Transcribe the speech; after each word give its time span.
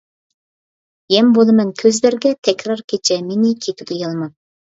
يەم 1.15 1.27
بولىمەن 1.35 1.69
كۆزلەرگە 1.83 2.33
تەكرار 2.49 2.83
كېچە 2.93 3.21
مېنى 3.27 3.53
كېتىدۇ 3.67 4.01
يالماپ. 4.01 4.35